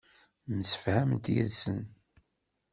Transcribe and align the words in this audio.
Msefhament 0.57 1.25
yid-sen. 1.33 1.81